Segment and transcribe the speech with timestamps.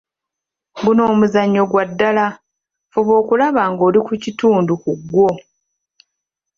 [0.79, 2.25] Guno omuzannyo gwa ddala,
[2.91, 5.29] fuba okulaba ng'oli ku kitundu ku gwo.